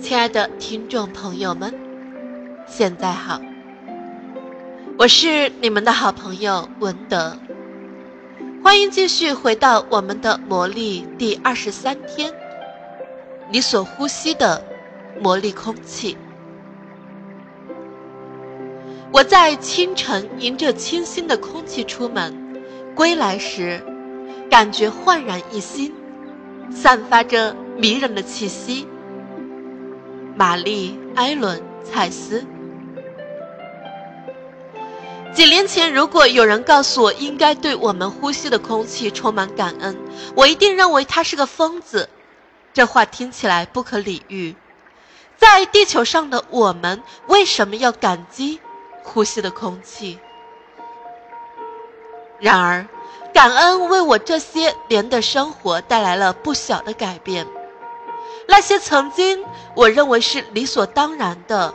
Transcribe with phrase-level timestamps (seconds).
[0.00, 1.72] 亲爱的听众朋友们，
[2.66, 3.40] 现在好，
[4.98, 7.36] 我是你们的好朋友文德，
[8.62, 12.32] 欢迎继续回到我们的魔力第二十三天，
[13.50, 14.64] 你所呼吸的
[15.20, 16.16] 魔力空气。
[19.12, 22.34] 我在清晨迎着清新的空气出门，
[22.94, 23.80] 归来时，
[24.50, 25.92] 感觉焕然一新，
[26.70, 28.86] 散发着迷人的气息。
[30.34, 32.44] 玛丽、艾伦、蔡斯。
[35.34, 39.96] 几年前，如果有人告诉我应该对我们呼吸的空气充满感恩，
[40.34, 42.08] 我一定认为他是个疯子。
[42.72, 44.54] 这话听起来不可理喻。
[45.36, 48.60] 在地球上的我们，为什么要感激
[49.02, 50.18] 呼吸的空气？
[52.38, 52.86] 然而，
[53.32, 57.46] 感恩为我这些年的生活带来了不小的改变。
[58.46, 61.72] 那些曾经我认为是理所当然的，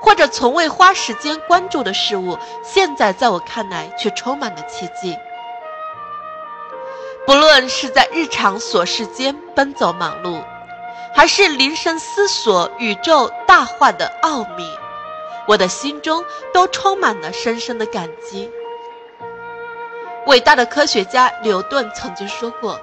[0.00, 5.16] 或者从未花时间关注的事物，现在在我看来却充满了奇迹。
[7.26, 10.42] 不论是在日常琐事间奔走忙碌，
[11.14, 14.68] 还是临深思索宇宙大化的奥秘，
[15.46, 18.50] 我的心中都充满了深深的感激。
[20.26, 22.80] 伟大的科学家牛顿曾经说过。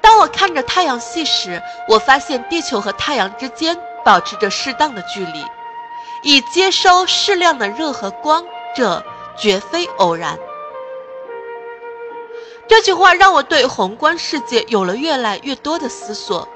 [0.00, 5.44] 当我看着太阳系时，我发现地球和太阳之间保持着适当的距离，
[6.22, 9.02] 以接收适量的热和光，这
[9.36, 10.38] 绝非偶然。
[12.66, 16.48] 这句话让我对宏观世界有了越来越多的思索。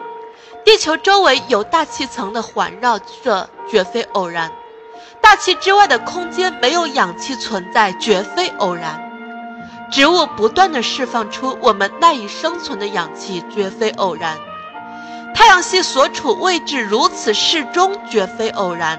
[0.64, 4.48] 地球周围有大气层的环绕，这绝非偶然；
[5.20, 9.11] 大气之外的空间没有氧气存在，绝非偶然。
[9.92, 14.38] 植物不断的释放出我们赖以生存的氧气，绝非偶然；
[15.34, 18.98] 太阳系所处位置如此适中，绝非偶然。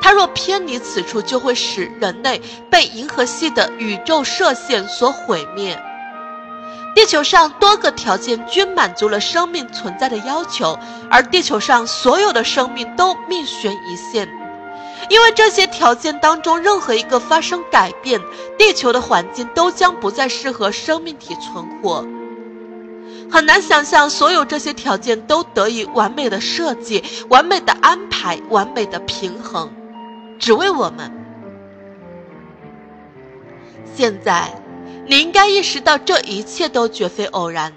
[0.00, 5.78] 它若偏离此处，就会使人类被银河系的宇宙射线所毁灭。
[6.94, 10.78] 地球上多个条件均满足了生命存在的要求，
[11.10, 14.39] 而地球上所有的生命都命悬一线。
[15.08, 18.20] 因为这些条件当中任何一个发生改变，
[18.58, 22.06] 地球的环境都将不再适合生命体存活。
[23.30, 29.72] 很难想象，所有这些条件都得以完美的设计、完美的安排、完美的平衡，
[30.38, 31.10] 只为我们。
[33.94, 34.52] 现在，
[35.06, 37.72] 你应该意识到，这一切都绝非偶然。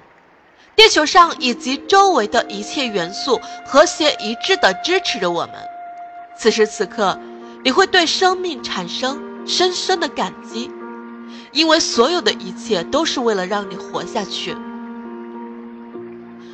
[0.75, 5.53] 地球上以及周围的一切元素和谐一致地支持着我们。
[6.37, 7.17] 此时此刻，
[7.63, 10.69] 你会对生命产生深深的感激，
[11.51, 14.55] 因为所有的一切都是为了让你活下去。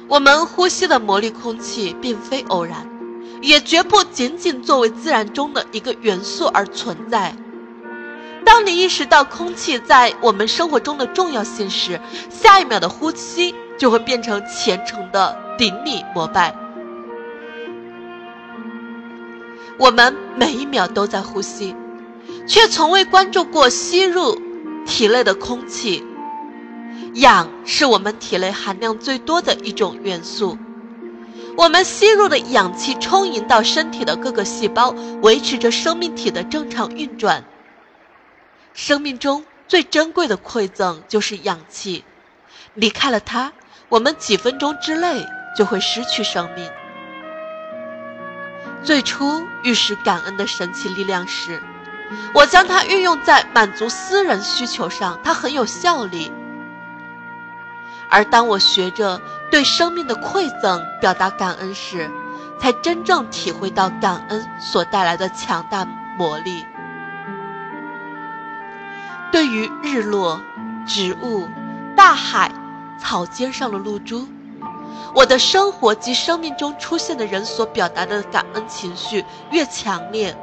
[0.08, 2.88] 我们呼吸的魔力空气并非偶然，
[3.42, 7.36] 也绝不仅仅作为自然中的一个元素而存在。
[8.44, 16.56] 当你意识到空气在我们生活中的重要性时，下一秒的呼吸就会变成虔诚的顶礼膜拜。
[19.80, 21.74] 我们每一秒都在呼吸，
[22.46, 24.38] 却从未关注过吸入
[24.86, 26.04] 体内的空气。
[27.14, 30.58] 氧是我们体内含量最多的一种元素，
[31.56, 37.46] 我们吸入的氧气充盈到身体的各个细胞，维持着生命体的正常运转。
[38.74, 42.04] 生命中最珍贵的馈赠就是氧气，
[42.74, 43.54] 离开了它，
[43.88, 45.26] 我们几分钟之内
[45.58, 46.70] 就会失去生命。
[48.82, 51.62] 最初预示感恩的神奇力量时，
[52.34, 56.32] 我将它运用在满足私人需求上，它很有效力。
[58.10, 62.10] 而当我学着对生命的馈赠表达感恩时，
[62.60, 65.86] 才真正体会到感恩所带来的强大
[66.18, 66.66] 魔力。
[69.32, 70.42] 对于日落、
[70.88, 71.48] 植物、
[71.96, 72.52] 大海、
[72.98, 74.28] 草尖上的露珠。
[75.16, 80.36] 我的生活及生命中出现的人所表达的感恩情绪越强烈，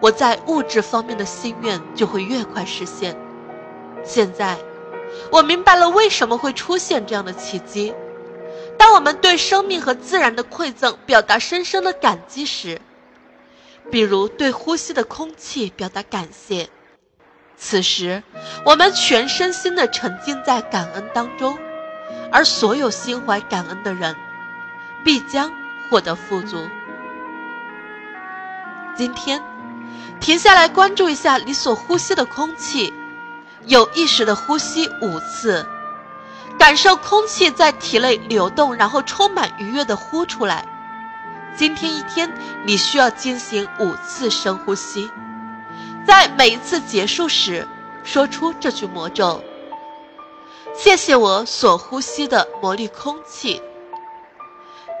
[0.00, 3.16] 我在物质方面的心愿就会越快实现。
[4.04, 4.56] 现在，
[5.30, 7.94] 我明白了为什么会出现这样的奇迹。
[8.78, 12.80] 当我们对生命和自然的馈赠表达深深的感激时，
[13.90, 16.68] 比如对呼吸的空气表达感谢，
[17.56, 18.22] 此时
[18.64, 21.56] 我们全身心地沉浸在感恩当中。
[22.32, 24.16] 而所有心怀感恩的人，
[25.04, 25.52] 必将
[25.88, 26.66] 获得富足。
[28.96, 29.42] 今天，
[30.18, 32.92] 停下来关注一下你所呼吸的空气，
[33.66, 35.66] 有意识的呼吸五次，
[36.58, 40.66] 感受空气在体内流动，然后充满愉悦的呼出来。
[41.54, 42.32] 今天一天
[42.64, 45.10] 你需要进行五次深呼吸，
[46.06, 47.68] 在每一次结束时
[48.04, 49.44] 说出这句魔咒
[50.74, 53.62] ：“谢谢我所呼吸的魔力空气。”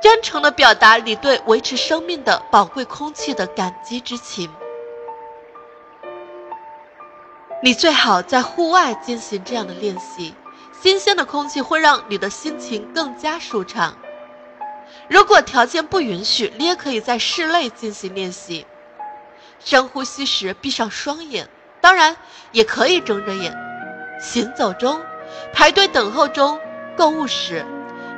[0.02, 4.50] 真诚地表达你对维持生命的宝贵空气的感激之情。
[7.62, 10.34] 你最好在户外进行这样的练习，
[10.82, 13.96] 新鲜的空气会让你的心情更加舒畅。
[15.08, 18.66] 如果条件不允许，你也可以在室内进行练习。
[19.60, 21.48] 深呼吸时闭上双眼，
[21.80, 22.16] 当然
[22.50, 23.56] 也可以睁着眼。
[24.20, 25.00] 行走中、
[25.52, 26.58] 排队等候中、
[26.96, 27.64] 购物时。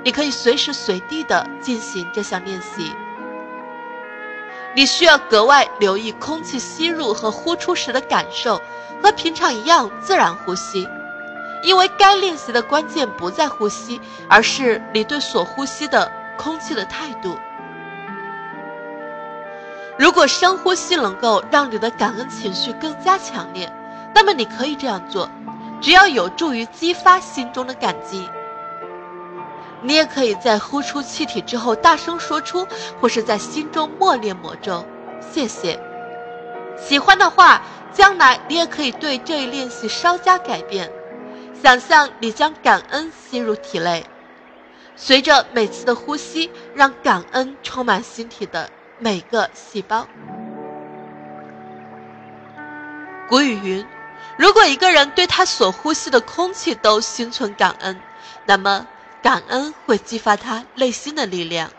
[0.04, 2.92] 你可以随时随地的进行这项练习。
[4.74, 8.60] 你需要格外留意空气吸入和呼出时的感受，
[9.02, 10.86] 和平常一样自然呼吸，
[11.62, 17.38] 因为该练习的关键不在呼吸，而是你对所呼吸的空气的态度。
[19.96, 23.72] 如果深呼吸能够让你的感恩情绪更加强烈，
[24.14, 25.30] 那么你可以这样做，
[25.84, 28.26] 只要有助于激发心中的感激。
[29.82, 32.66] 你也可以在呼出气体之后大声说出，
[32.98, 34.82] 或是在心中默念魔咒。
[35.20, 35.78] 谢谢。
[36.78, 37.60] 喜欢的话，
[37.92, 40.90] 将来你也可以对这一练习稍加改变。
[41.62, 44.06] 想象你将感恩吸入体内，
[44.96, 50.06] 随着每次的呼吸，让感恩充满身体的每个细胞。
[53.28, 53.86] 古语云：
[54.36, 58.00] 如果一个人对他所呼吸的空气都心存感恩，
[58.46, 58.86] 那么。
[59.22, 61.70] 感恩会激发他内心的力量，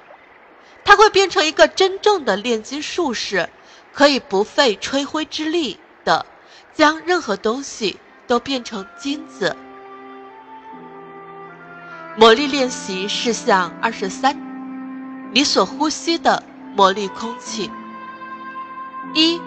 [0.83, 3.47] 他会变成一个真正的炼金术士，
[3.93, 6.25] 可以不费吹灰之力的
[6.73, 9.55] 将任何东西都变成金子。
[12.17, 14.35] 魔力练习事项二十三：
[15.31, 16.41] 你所呼吸的
[16.75, 17.69] 魔力空气。
[19.13, 19.39] 一、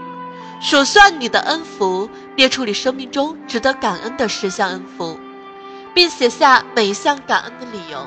[0.61, 2.09] 数算你的恩福，
[2.39, 5.19] 列出你生命中值得感恩的十项恩福。
[5.93, 8.07] 并写下每一项感恩的理由，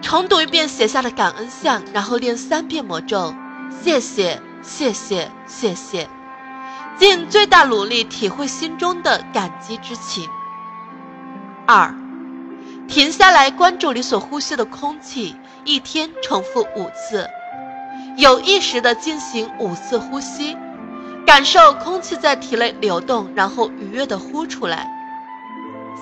[0.00, 3.34] 重读一遍写下的感恩项，然后念三遍魔咒：
[3.82, 6.08] 谢谢，谢谢，谢谢，
[6.96, 10.26] 尽最大努力体会心中的感激之情。
[11.66, 11.94] 二，
[12.88, 17.28] 停下来关注你所呼吸的空气，一天重复五次，
[18.16, 20.56] 有意识的进行五次呼吸，
[21.28, 24.90] 感受空气在体内流动，然后愉悦的呼出来。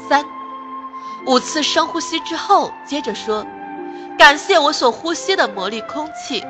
[0.09, 0.25] 三。
[1.27, 3.45] 五次深呼吸之后，接着说
[4.17, 6.45] ：“感谢我所呼吸的魔力空气，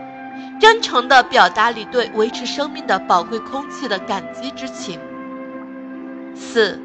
[0.60, 5.00] 真诚地表达你对维持生命的宝贵空气的感激之情。”
[6.36, 6.78] 四，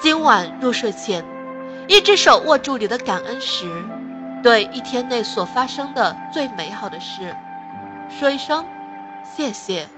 [0.00, 1.24] 今晚入睡前，
[1.88, 3.66] 一只手握住你的感恩石，
[4.44, 7.34] 对一天内所发生的最美好的事，
[8.08, 8.64] 说一声
[9.36, 9.88] 谢谢。